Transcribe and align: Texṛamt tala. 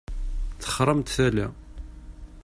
Texṛamt 0.61 1.07
tala. 1.15 1.47